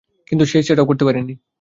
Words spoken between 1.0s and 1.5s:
পারেনি।